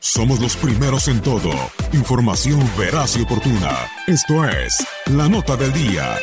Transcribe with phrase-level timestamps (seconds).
[0.00, 1.50] Somos los primeros en todo.
[1.92, 3.76] Información veraz y oportuna.
[4.06, 6.14] Esto es La Nota del Día.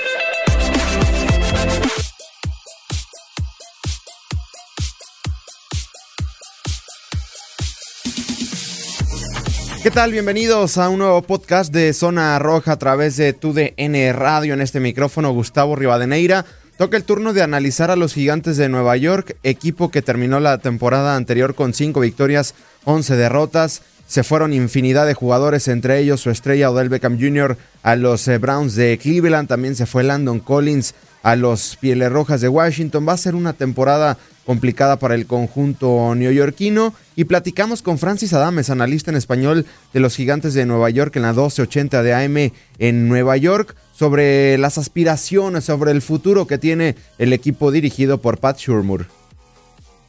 [9.84, 10.14] ¿Qué tal?
[10.14, 14.54] Bienvenidos a un nuevo podcast de Zona Roja a través de TUDN Radio.
[14.54, 16.46] En este micrófono, Gustavo Rivadeneira.
[16.78, 20.58] Toca el turno de analizar a los gigantes de Nueva York, equipo que terminó la
[20.58, 22.54] temporada anterior con 5 victorias,
[22.86, 23.82] 11 derrotas.
[24.08, 27.58] Se fueron infinidad de jugadores, entre ellos su estrella Odell Beckham Jr.
[27.82, 29.50] a los eh, Browns de Cleveland.
[29.50, 33.08] También se fue Landon Collins a los Pieles Rojas de Washington.
[33.08, 36.94] Va a ser una temporada complicada para el conjunto neoyorquino.
[37.16, 41.24] Y platicamos con Francis Adames, analista en español de los Gigantes de Nueva York en
[41.24, 46.96] la 1280 de AM en Nueva York, sobre las aspiraciones, sobre el futuro que tiene
[47.18, 49.08] el equipo dirigido por Pat Shurmur.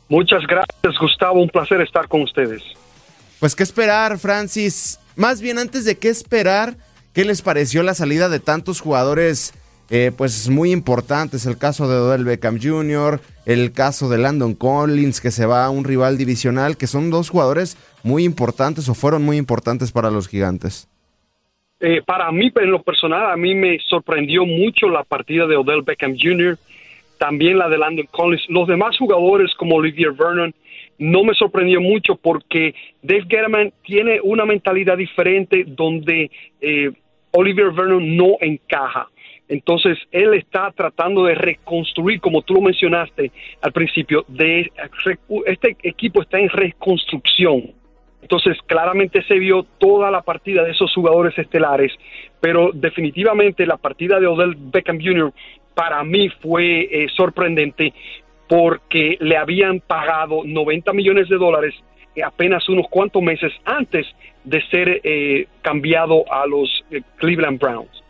[0.08, 1.40] Muchas gracias, Gustavo.
[1.42, 2.62] Un placer estar con ustedes.
[3.40, 5.00] Pues qué esperar, Francis.
[5.16, 6.76] Más bien antes de qué esperar,
[7.12, 9.54] ¿qué les pareció la salida de tantos jugadores?
[9.90, 11.46] eh, pues muy importantes.
[11.46, 15.70] El caso de Odell Beckham Jr., el caso de Landon Collins, que se va a
[15.70, 20.28] un rival divisional, que son dos jugadores muy importantes o fueron muy importantes para los
[20.28, 20.88] gigantes.
[21.78, 25.82] Eh, para mí, en lo personal, a mí me sorprendió mucho la partida de Odell
[25.82, 26.58] Beckham Jr.,
[27.18, 28.44] también la de Landon Collins.
[28.48, 30.54] Los demás jugadores, como Olivier Vernon,
[30.98, 36.90] no me sorprendió mucho porque Dave Gettleman tiene una mentalidad diferente donde eh,
[37.32, 39.08] Olivier Vernon no encaja.
[39.48, 44.72] Entonces, él está tratando de reconstruir, como tú lo mencionaste al principio, de
[45.46, 47.72] este equipo está en reconstrucción.
[48.22, 51.92] Entonces, claramente se vio toda la partida de esos jugadores estelares,
[52.40, 55.32] pero definitivamente la partida de Odell Beckham Jr.
[55.74, 57.92] para mí fue eh, sorprendente
[58.48, 61.74] porque le habían pagado 90 millones de dólares
[62.22, 64.06] apenas unos cuantos meses antes
[64.44, 68.02] de ser eh, cambiado a los eh, Cleveland Browns.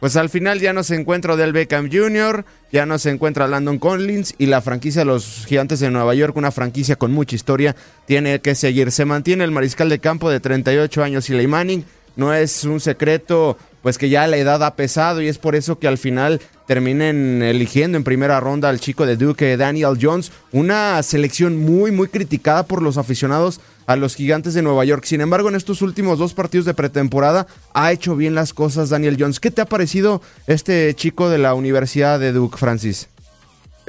[0.00, 3.78] Pues al final ya no se encuentra Odell Beckham Jr., ya no se encuentra Landon
[3.78, 7.74] Collins y la franquicia de los Gigantes de Nueva York, una franquicia con mucha historia,
[8.06, 8.92] tiene que seguir.
[8.92, 11.84] Se mantiene el mariscal de campo de 38 años, Eli Manning.
[12.14, 15.78] No es un secreto, pues que ya la edad ha pesado y es por eso
[15.78, 21.02] que al final terminen eligiendo en primera ronda al chico de Duke, Daniel Jones, una
[21.02, 25.04] selección muy, muy criticada por los aficionados a los gigantes de Nueva York.
[25.04, 29.16] Sin embargo, en estos últimos dos partidos de pretemporada ha hecho bien las cosas Daniel
[29.18, 29.40] Jones.
[29.40, 33.08] ¿Qué te ha parecido este chico de la Universidad de Duke, Francis?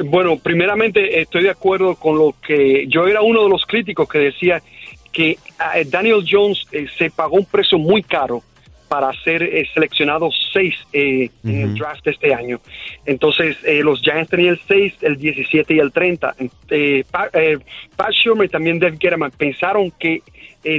[0.04, 4.20] Bueno, primeramente estoy de acuerdo con lo que yo era uno de los críticos que
[4.20, 4.62] decía
[5.12, 8.44] que eh, Daniel Jones eh, se pagó un precio muy caro
[8.88, 12.60] para ser eh, seleccionado seis en el draft este año.
[13.06, 16.36] Entonces, los Giants tenían el 6, el 17 y el 30.
[17.12, 17.36] Pat,
[17.96, 20.22] Pat Shermer y también Dave Gettleman pensaron que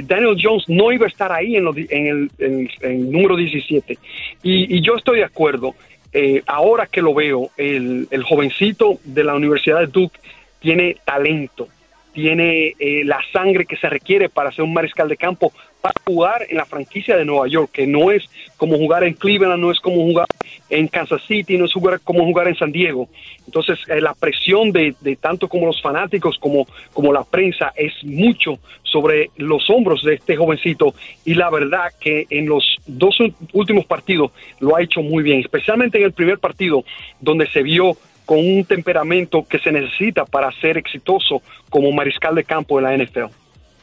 [0.03, 1.67] Daniel Jones no iba a estar ahí en,
[2.39, 3.97] el, número 17.
[4.43, 5.75] Y, y, yo estoy de acuerdo.
[6.47, 10.19] ahora que lo veo, el, el jovencito de la Universidad de Duke
[10.59, 11.67] tiene talento
[12.13, 16.45] tiene eh, la sangre que se requiere para ser un mariscal de campo para jugar
[16.49, 18.23] en la franquicia de Nueva York, que no es
[18.57, 20.27] como jugar en Cleveland, no es como jugar
[20.69, 23.07] en Kansas City, no es jugar como jugar en San Diego.
[23.45, 27.93] Entonces, eh, la presión de, de, tanto como los fanáticos como, como la prensa es
[28.03, 30.93] mucho sobre los hombros de este jovencito
[31.25, 33.17] y la verdad que en los dos
[33.53, 36.83] últimos partidos lo ha hecho muy bien, especialmente en el primer partido
[37.19, 42.43] donde se vio con un temperamento que se necesita para ser exitoso como mariscal de
[42.43, 43.33] campo de la NFL.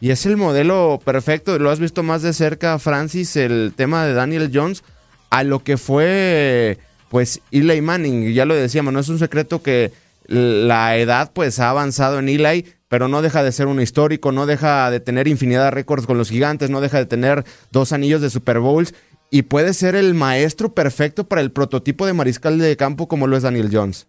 [0.01, 4.15] Y es el modelo perfecto, lo has visto más de cerca, Francis, el tema de
[4.15, 4.85] Daniel Jones,
[5.31, 6.79] a lo que fue,
[7.09, 8.33] pues, Eli Manning.
[8.33, 9.93] Ya lo decíamos, no es un secreto que
[10.27, 14.47] la edad, pues, ha avanzado en Eli, pero no deja de ser un histórico, no
[14.47, 18.21] deja de tener infinidad de récords con los gigantes, no deja de tener dos anillos
[18.21, 18.95] de Super Bowls
[19.31, 23.37] y puede ser el maestro perfecto para el prototipo de mariscal de campo como lo
[23.37, 24.09] es Daniel Jones.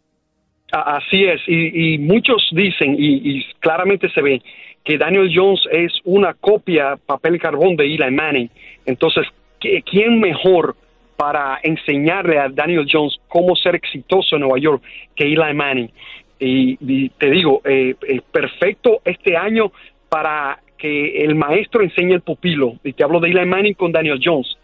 [0.71, 4.41] Así es, y, muchos dicen, y, claramente se ve,
[4.87, 8.49] que Daniel Jones es una copia papel carbón de Eli Manning.
[8.85, 9.27] Entonces,
[9.59, 10.77] ¿quién mejor
[11.17, 14.81] para enseñarle a Daniel Jones cómo ser exitoso en Nueva York
[15.13, 15.91] que Eli Manning?
[16.39, 19.73] Y, te digo, eh, es perfecto este año
[20.07, 22.75] para que el maestro enseñe el pupilo.
[22.81, 24.57] Y te hablo de Eli Manning con Daniel Jones.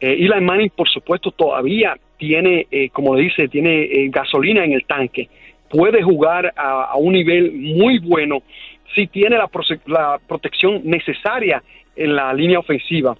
[0.00, 4.72] Eh, Eli Manning, por supuesto, todavía tiene, eh, como le dice, tiene eh, gasolina en
[4.72, 5.28] el tanque.
[5.68, 8.42] Puede jugar a, un nivel muy bueno
[8.94, 9.48] si tiene la,
[9.86, 11.62] la, protección necesaria
[11.96, 13.16] en la línea ofensiva.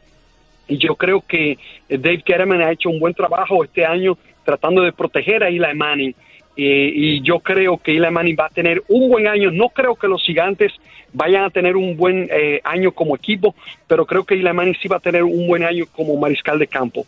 [0.69, 1.58] Y yo creo que
[1.88, 6.14] Dave Kerman ha hecho un buen trabajo este año tratando de proteger a Eli Manning
[6.56, 9.50] y yo creo que Eli Manning va a tener un buen año.
[9.50, 10.72] No creo que los gigantes
[11.12, 13.55] vayan a tener un buen eh, año como equipo,
[13.87, 16.67] pero creo que Eli Manning sí va a tener un buen año como mariscal de
[16.67, 17.06] campo,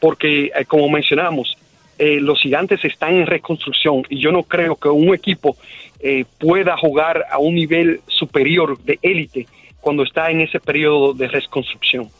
[0.00, 1.56] porque eh, como mencionamos,
[1.98, 5.56] eh, los gigantes están en reconstrucción y yo no creo que un equipo
[6.38, 9.46] pueda jugar a un nivel superior de élite
[9.80, 12.10] cuando está en ese periodo de reconstrucción.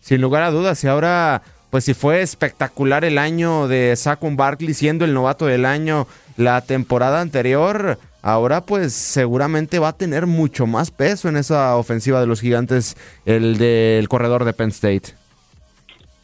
[0.00, 4.74] Sin lugar a dudas, y ahora pues si fue espectacular el año de Saquon Barkley
[4.74, 6.06] siendo el novato del año
[6.36, 12.20] la temporada anterior, ahora pues seguramente va a tener mucho más peso en esa ofensiva
[12.20, 15.14] de los gigantes, el del corredor de Penn State.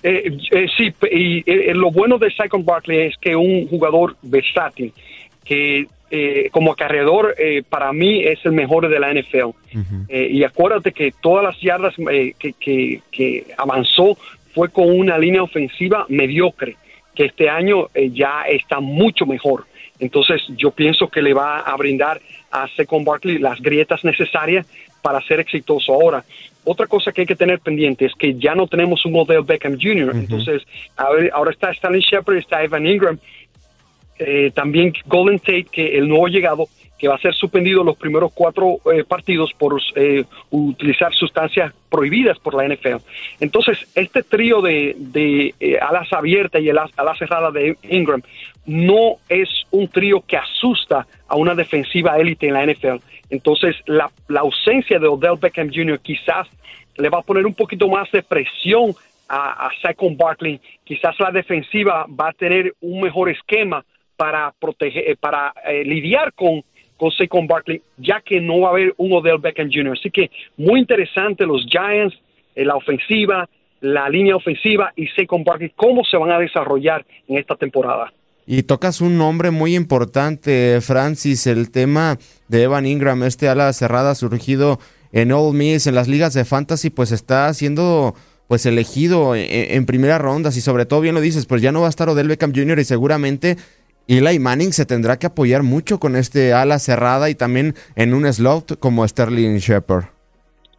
[0.03, 4.93] Eh, eh, sí, y eh, lo bueno de Saquon Barkley es que un jugador versátil,
[5.45, 5.87] que
[6.53, 7.35] como acarreador
[7.69, 9.50] para mí es el mejor de la NFL.
[10.09, 11.95] y acuérdate que todas las yardas
[12.39, 14.17] que, que, que, avanzó
[14.55, 16.77] fue con una línea ofensiva mediocre,
[17.15, 19.67] que este año eh, ya está mucho mejor.
[19.99, 24.67] Entonces yo pienso que le va a brindar a Second Barkley las grietas necesarias
[25.03, 26.25] para ser exitoso ahora.
[26.70, 29.79] Otra cosa que hay que tener pendiente es que ya no tenemos un Odell Beckham
[29.81, 30.15] Jr.
[30.15, 30.62] Entonces
[30.97, 33.19] ahora está Stanley Shepard, está Evan Ingram,
[34.19, 36.69] eh, también Golden Tate, que el nuevo llegado,
[36.99, 42.38] que va a ser suspendido los primeros cuatro eh, partidos por eh, utilizar sustancias prohibidas
[42.38, 42.97] por la NFL.
[43.41, 48.23] Entonces, este trío de, de eh, alas abiertas y alas, alas cerradas de Ingram
[48.67, 53.03] no es un trío que asusta a una defensiva élite en la NFL.
[53.31, 56.01] Entonces, la, la ausencia de Odell Beckham Jr.
[56.01, 56.49] quizás
[56.97, 58.95] le va a poner un poquito más de presión
[59.29, 60.61] a, a Saquon Barkley.
[60.85, 63.85] Quizás la defensiva va a tener un mejor esquema
[64.17, 65.53] para proteger, para
[65.85, 66.63] lidiar con
[66.99, 69.93] con Saquon Barkley, ya que no va a haber un Odell Beckham Jr.
[69.93, 72.15] Así que muy interesante los Giants,
[72.55, 73.49] eh, la ofensiva,
[73.81, 78.13] la línea ofensiva y Saquon Barkley, cómo se van a desarrollar en esta temporada.
[78.50, 82.19] Y tocas un nombre muy importante, Francis, el tema
[82.49, 84.81] de Evan Ingram, este ala cerrada surgido
[85.12, 88.15] en Old Miss, en las ligas de fantasy, pues está siendo
[88.47, 91.83] pues elegido en, en primera ronda, y sobre todo bien lo dices, pues ya no
[91.83, 92.78] va a estar Odell Beckham Jr.
[92.78, 93.59] y seguramente
[94.07, 98.33] Eli Manning se tendrá que apoyar mucho con este ala cerrada y también en un
[98.33, 100.18] slot como Sterling Shepard.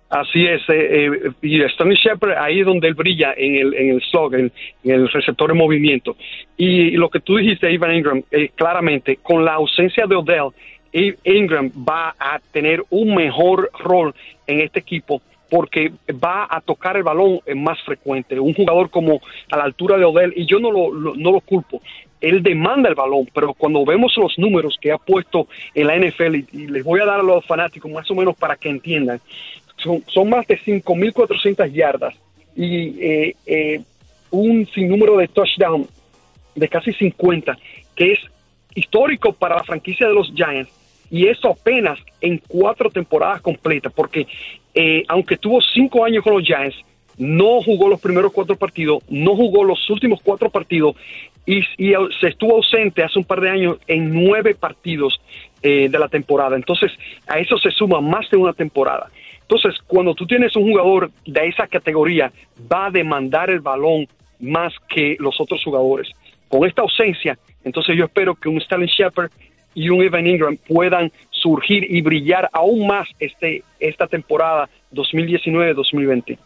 [0.10, 3.90] Así es, eh, eh, y Sterling Shepard ahí es donde él brilla en el, en
[3.92, 4.52] el slot, en,
[4.84, 6.18] el receptor en movimiento.
[6.58, 10.50] Y, lo que tú dijiste, Ivan Ingram, eh, claramente, con la ausencia de Odell,
[11.24, 14.16] Ingram va a tener un mejor rol
[14.48, 18.40] en este equipo porque va a tocar el balón más frecuente.
[18.40, 21.82] Un jugador como a la altura de Odell, y yo no lo, no lo culpo,
[22.22, 26.36] él demanda el balón, pero cuando vemos los números que ha puesto en la NFL,
[26.52, 29.22] y, les voy a dar a los fanáticos más o menos para que entiendan,
[29.84, 32.16] son, más de 5.400 yardas
[32.56, 33.82] y eh, eh,
[34.32, 35.88] un sinnúmero de touchdowns
[36.56, 37.58] de casi 50,
[37.96, 38.20] que es
[38.76, 40.72] histórico para la franquicia de los Giants,
[41.12, 44.28] y eso apenas en cuatro temporadas completas, porque
[44.74, 46.78] eh, aunque tuvo cinco años con los Giants,
[47.18, 50.96] no jugó los primeros cuatro partidos, no jugó los últimos cuatro partidos
[51.46, 51.62] y,
[52.20, 55.20] se estuvo ausente hace un par de años en nueve partidos
[55.62, 56.56] eh, de la temporada.
[56.56, 56.92] Entonces,
[57.28, 59.10] a eso se suma más de una temporada.
[59.50, 62.32] Entonces, cuando tú tienes un jugador de esa categoría,
[62.72, 64.08] va a demandar el balón
[64.40, 66.08] más que los otros jugadores.
[66.48, 69.32] Con esta ausencia, entonces yo espero que un Sterling Shepard
[69.74, 76.38] y un Evan Ingram puedan surgir y brillar aún más este, esta temporada 2019-2020.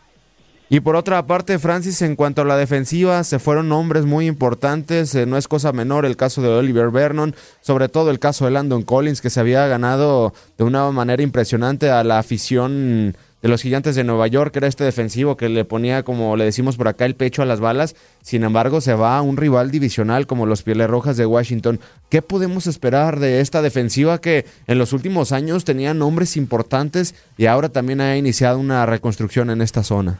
[0.74, 5.14] Y por otra parte, Francis, en cuanto a la defensiva, se fueron nombres muy importantes.
[5.14, 8.52] eh, no es cosa menor el caso de Oliver Vernon, sobre todo el caso de
[8.52, 13.62] Landon Collins, que se había ganado de una manera impresionante a la afición de los
[13.62, 14.56] gigantes de Nueva York.
[14.56, 17.60] Era este defensivo que le ponía, como le decimos por acá, el pecho a las
[17.60, 17.96] balas.
[18.24, 21.80] Sin embargo, se va a un rival divisional como los Pieles Rojas de Washington.
[22.10, 27.46] ¿Qué podemos esperar de esta defensiva que en los últimos años tenía nombres importantes y
[27.46, 30.20] ahora también ha iniciado una reconstrucción en esta zona?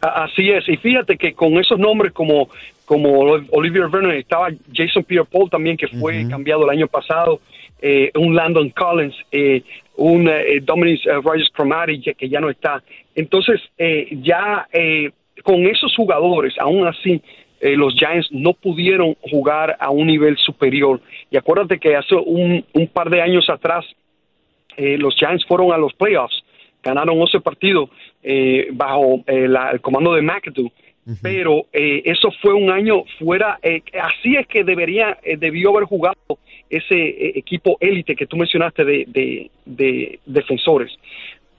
[0.00, 2.48] Así es, y fíjate que con esos nombres como,
[2.84, 7.40] como Olivier Vernon, estaba Jason Pierre-Paul también, que fue cambiado el año pasado,
[7.82, 9.62] eh, un Landon Collins, eh,
[9.96, 12.82] un eh, Dominic eh, Rogers Cromartie, que, que ya no está.
[13.14, 15.10] Entonces, eh, ya eh,
[15.42, 17.20] con esos jugadores, aún así,
[17.60, 21.00] eh, los Giants no pudieron jugar a un nivel superior.
[21.30, 23.84] Y acuérdate que hace un, un par de años atrás,
[24.76, 26.44] eh, los Giants fueron a los playoffs,
[26.82, 27.90] ganaron 11 partidos
[28.22, 30.70] eh, bajo eh, la- el comando de McAdoo.
[31.22, 36.16] Pero eh, eso fue un año fuera, eh, así es que debería, debió haber jugado
[36.68, 40.92] ese equipo élite que tú mencionaste de, de- de defensores.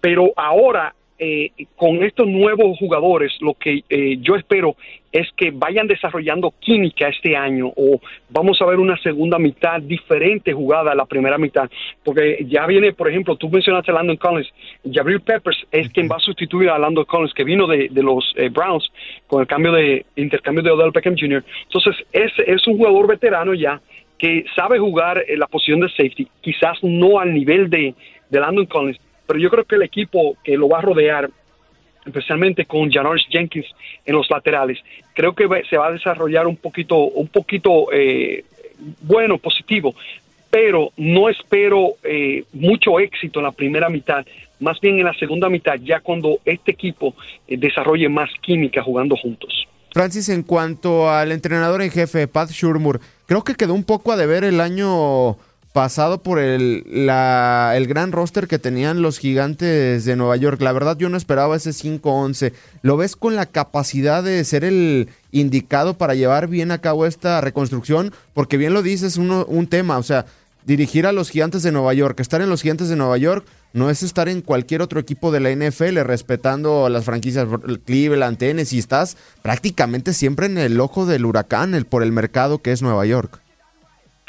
[0.02, 4.78] Pero ahora, eh, con estos nuevos jugadores, lo que eh, yo espero
[5.12, 8.00] es que vayan desarrollando química este año o
[8.30, 11.70] vamos a ver una segunda mitad diferente jugada a la primera mitad.
[12.06, 14.50] Porque ya viene, por ejemplo, tú mencionaste a Landon Collins,
[14.90, 18.48] Jabril Peppers es quien va a sustituir a Landon Collins, que vino de, los eh,
[18.48, 18.90] Browns
[19.28, 21.44] con el cambio de intercambio de Odell Beckham Jr.
[21.64, 23.82] Entonces, es, es un jugador veterano ya
[24.18, 27.94] que sabe jugar en la posición de safety, quizás no al nivel de,
[28.30, 31.29] de Landon Collins, pero yo creo que el equipo que lo va a rodear,
[32.03, 33.67] especialmente con Janoris Jenkins
[34.03, 34.79] en los laterales,
[35.13, 38.43] creo que se va a desarrollar un poquito, un poquito eh,
[39.01, 39.93] bueno, positivo,
[40.50, 44.25] pero no espero eh, mucho éxito en la primera mitad,
[44.62, 47.13] más bien en la segunda mitad, ya cuando este equipo
[47.48, 49.67] eh, desarrolle más química jugando juntos.
[49.91, 54.17] Francis, en cuanto al entrenador en jefe, Pat Shurmur, creo que quedó un poco a
[54.17, 55.38] deber el año
[55.74, 60.60] pasado por el, la- el gran roster que tenían los gigantes de Nueva York.
[60.62, 62.54] La verdad, yo no esperaba ese 5-11.
[62.82, 67.40] ¿Lo ves con la capacidad de ser el indicado para llevar bien a cabo esta
[67.42, 68.14] reconstrucción?
[68.34, 70.26] Porque bien lo dices, uno, un tema, o sea,
[70.66, 73.90] dirigir a los gigantes de Nueva York, estar en los gigantes de Nueva York no
[73.92, 77.48] es estar en cualquier otro equipo de la NFL respetando las franquicias
[77.86, 82.72] Cleveland, Tennessee, estás prácticamente siempre en el ojo del huracán el, por el mercado que
[82.72, 83.40] es Nueva York.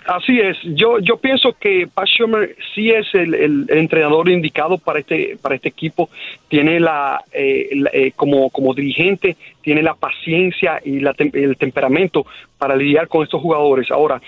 [0.07, 5.37] Así es, yo yo pienso que Pat Schumer sí es el, entrenador indicado para este
[5.41, 6.09] para este equipo.
[6.49, 11.57] Tiene la, eh, la- eh, como como dirigente tiene la paciencia y la tem- el
[11.57, 12.25] temperamento
[12.59, 13.91] para lidiar con estos jugadores.
[13.91, 14.21] Ahora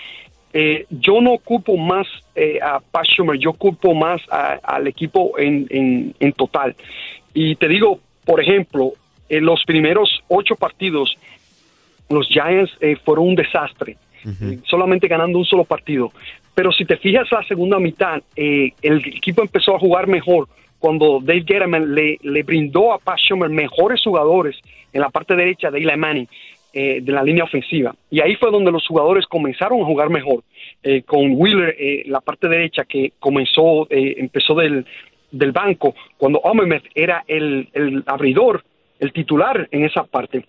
[0.53, 5.65] eh, yo no ocupo más eh, a Pat Schumer, yo ocupo más al equipo en,
[5.71, 6.75] en, en total.
[7.33, 8.93] Y te digo, por ejemplo,
[9.27, 11.17] en los primeros ocho partidos
[12.09, 13.97] los Giants eh, fueron un desastre,
[14.65, 16.11] solamente ganando un solo partido.
[16.55, 20.47] Pero si te fijas la segunda mitad, eh, el equipo empezó a jugar mejor
[20.79, 24.57] cuando Dave Gettleman le, brindó a Pat mejores jugadores
[24.91, 26.27] en la parte derecha de Eli Manning
[26.73, 27.95] eh, de la línea ofensiva.
[28.11, 30.43] Y ahí fue donde los jugadores comenzaron a jugar mejor.
[30.83, 31.75] Eh, con Wheeler,
[32.05, 34.85] la parte derecha que comenzó, empezó del,
[35.31, 38.63] del banco, cuando Omemeth era el, el abridor,
[38.99, 40.45] el titular en esa parte.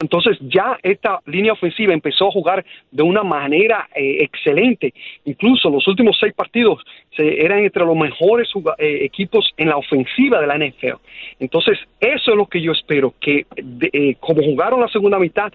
[0.00, 4.94] Entonces ya esta línea ofensiva empezó a jugar de una manera eh, excelente.
[5.26, 6.82] Incluso los últimos seis partidos
[7.16, 10.96] se, eran entre los mejores eh, equipos en la ofensiva de la NFL.
[11.38, 15.52] Entonces eso es lo que yo espero, que de- eh, como jugaron la segunda mitad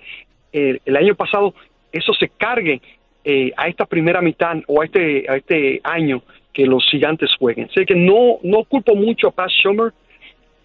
[0.53, 1.53] eh, el año pasado,
[1.91, 2.81] eso se cargue
[3.57, 6.21] a esta primera mitad o a este, a este año
[6.53, 7.67] que los gigantes jueguen.
[7.73, 9.91] Sé que no, no culpo mucho a Pat Schumer,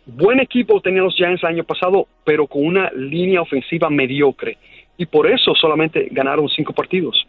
[0.06, 4.58] buen equipo tenían los Giants el año pasado, pero con una línea ofensiva mediocre.
[4.96, 7.26] Y por eso solamente ganaron cinco partidos.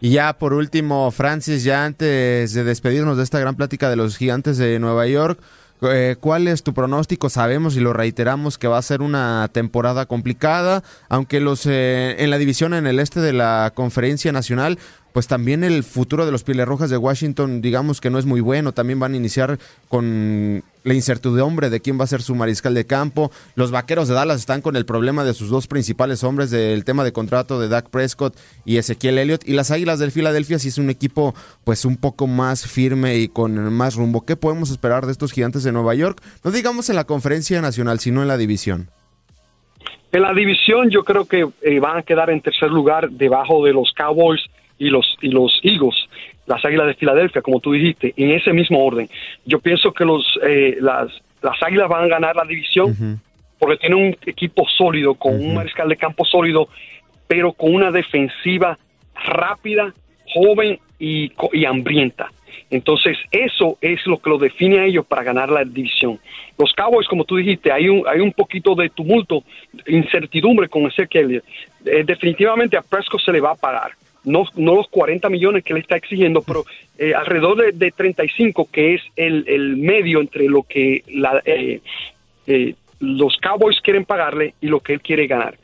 [0.00, 4.16] Y ya por último, Francis, ya antes de despedirnos de esta gran plática de los
[4.16, 5.40] gigantes de Nueva York,
[5.82, 7.28] eh, ¿cuál es tu pronóstico?
[7.28, 12.30] Sabemos y lo reiteramos que va a ser una temporada complicada, aunque los eh, en
[12.30, 14.78] la división en el este de la conferencia nacional,
[15.12, 18.40] pues también el futuro de los Pieles Rojas de Washington, digamos que no es muy
[18.40, 22.74] bueno, también van a iniciar con la incertidumbre de quién va a ser su mariscal
[22.74, 23.30] de campo.
[23.54, 27.04] Los vaqueros de Dallas están con el problema de sus dos principales hombres del tema
[27.04, 29.46] de contrato de Dak Prescott y Ezequiel Elliott.
[29.46, 33.28] Y las Águilas del Filadelfia sí es un equipo pues un poco más firme y
[33.28, 34.24] con más rumbo.
[34.24, 36.20] ¿Qué podemos esperar de estos gigantes de Nueva York?
[36.44, 38.90] No digamos en la conferencia nacional, sino en la división.
[40.10, 43.74] En la división yo creo que eh, van a quedar en tercer lugar debajo de
[43.74, 44.40] los Cowboys
[44.78, 46.07] y los, y los Eagles,
[46.48, 49.08] las Águilas de Filadelfia, como tú dijiste, en ese mismo orden.
[49.44, 51.12] Yo pienso que los, eh, las,
[51.42, 53.20] las Águilas van a ganar la división
[53.58, 56.68] porque tienen un equipo sólido, con un mariscal de campo sólido,
[57.26, 58.78] pero con una defensiva
[59.14, 59.92] rápida,
[60.32, 62.30] joven y, y hambrienta.
[62.70, 66.18] Entonces, eso es lo que lo define a ellos para ganar la división.
[66.58, 69.42] Los Cowboys, como tú dijiste, hay un, hay un poquito de tumulto,
[69.86, 71.42] incertidumbre con Ezequiel.
[71.84, 73.92] Eh, definitivamente a Prescott se le va a pagar.
[74.28, 76.64] No, no los 40 millones que le está exigiendo, pero
[76.98, 81.02] eh, alrededor de, de 35, que es el, el medio entre lo que
[81.44, 81.80] eh,
[82.46, 85.56] eh, los Cowboys quieren pagarle y lo que él quiere ganar.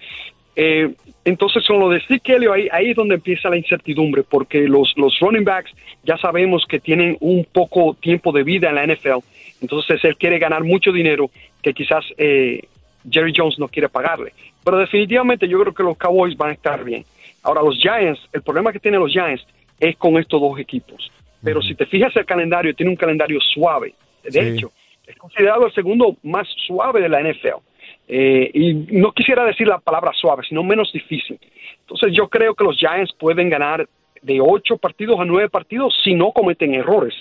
[0.56, 0.94] Eh,
[1.24, 4.92] entonces, con lo de Zeke Elliott, ahí, ahí es donde empieza la incertidumbre, porque los,
[4.96, 5.72] los running backs
[6.04, 9.24] ya sabemos que tienen un poco tiempo de vida en la NFL.
[9.60, 11.30] Entonces, él quiere ganar mucho dinero
[11.62, 14.32] que quizás Jerry Jones no quiere pagarle.
[14.64, 17.04] Pero definitivamente yo creo que los Cowboys van a estar bien.
[17.44, 19.44] Ahora, los Giants, el problema que tienen los Giants
[19.78, 21.10] es con estos dos equipos.
[21.42, 23.94] Pero si te fijas el calendario, tiene un calendario suave.
[24.22, 24.38] De Sí.
[24.38, 24.72] hecho,
[25.06, 27.60] es considerado el segundo más suave de la NFL.
[28.08, 31.38] Eh, y no quisiera decir la palabra suave, sino menos difícil.
[31.80, 33.86] Entonces yo creo que los Giants pueden ganar
[34.22, 37.14] de ocho partidos a nueve partidos si no cometen errores.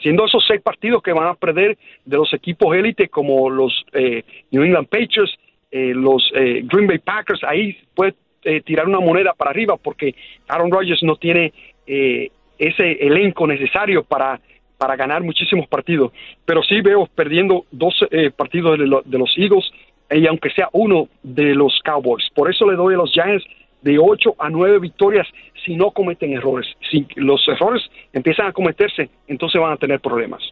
[0.00, 4.22] Siendo esos seis partidos que van a perder de los equipos élite como los eh,
[4.52, 5.36] New England Patriots,
[5.72, 8.14] eh, los eh, Green Bay Packers, ahí puede
[8.46, 10.14] eh, tirar una moneda para arriba porque
[10.48, 11.52] Aaron Rodgers no tiene
[11.86, 14.40] eh, ese elenco necesario para,
[14.78, 16.12] para ganar muchísimos partidos.
[16.44, 19.70] Pero sí veo perdiendo dos eh, partidos de, de los Eagles
[20.10, 22.28] y aunque sea uno de los Cowboys.
[22.34, 23.44] Por eso le doy a los Giants
[23.82, 25.26] de 8 a 9 victorias
[25.64, 26.66] si no cometen errores.
[26.90, 30.42] Si los errores empiezan a cometerse, entonces van a tener problemas.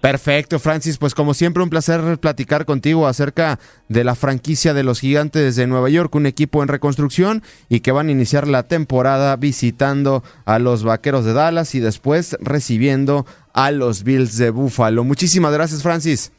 [0.00, 0.98] Perfecto, Francis.
[0.98, 5.66] Pues como siempre, un placer platicar contigo acerca de la franquicia de los gigantes de
[5.66, 10.58] Nueva York, un equipo en reconstrucción y que van a iniciar la temporada visitando a
[10.58, 15.02] los Vaqueros de Dallas y después recibiendo a los Bills de Buffalo.
[15.02, 16.32] Muchísimas gracias, Francis.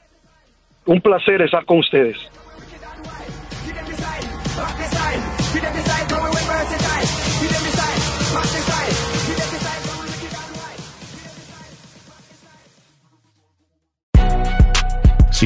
[0.85, 2.17] Un placer estar con ustedes.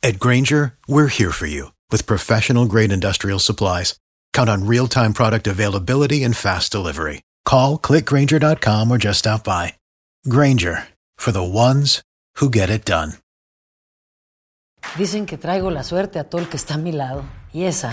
[0.00, 3.98] At Granger, we're here for you with professional grade industrial supplies.
[4.32, 7.22] Count on real time product availability and fast delivery.
[7.44, 9.74] Call clickgranger.com or just stop by.
[10.28, 12.02] Granger for the ones
[12.36, 13.14] who get it done.
[14.96, 17.24] Dicen que traigo la suerte a todo el que está a mi lado.
[17.52, 17.92] Y esa